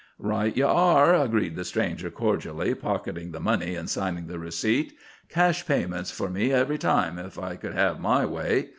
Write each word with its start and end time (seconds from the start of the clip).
"Right 0.17 0.57
ye 0.57 0.63
are," 0.63 1.13
agreed 1.13 1.55
the 1.55 1.63
stranger 1.63 2.09
cordially, 2.09 2.73
pocketing 2.73 3.29
the 3.33 3.39
money 3.39 3.75
and 3.75 3.87
signing 3.87 4.25
the 4.25 4.39
receipt. 4.39 4.93
"Cash 5.29 5.67
payments 5.67 6.09
for 6.09 6.27
me 6.27 6.51
every 6.51 6.79
time, 6.79 7.19
if 7.19 7.37
I 7.37 7.55
could 7.55 7.75
have 7.75 7.99
my 7.99 8.25
way. 8.25 8.69